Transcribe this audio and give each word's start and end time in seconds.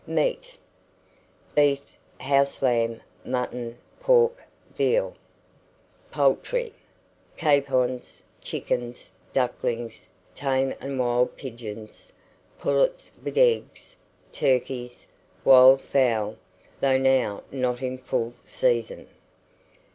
MEAT. 0.07 0.57
Beef, 1.53 1.85
house 2.19 2.63
lamb, 2.63 2.99
mutton, 3.23 3.77
pork, 3.99 4.41
veal. 4.75 5.13
POULTRY. 6.09 6.73
Capons, 7.37 8.23
chickens, 8.41 9.11
ducklings, 9.31 10.07
tame 10.33 10.73
and 10.81 10.97
wild 10.99 11.37
pigeons, 11.37 12.11
pullets 12.57 13.11
with 13.23 13.37
eggs, 13.37 13.95
turkeys, 14.31 15.05
wild 15.45 15.79
fowl, 15.79 16.35
though 16.79 16.97
now 16.97 17.43
not 17.51 17.83
in 17.83 17.99
full 17.99 18.33
season. 18.43 19.07